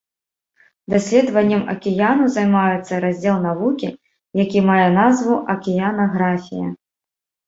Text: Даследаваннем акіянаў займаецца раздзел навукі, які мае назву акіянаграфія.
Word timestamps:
Даследаваннем 0.91 1.59
акіянаў 1.73 2.31
займаецца 2.37 2.93
раздзел 3.03 3.37
навукі, 3.47 3.89
які 4.43 4.59
мае 4.71 4.87
назву 4.97 5.37
акіянаграфія. 5.55 6.65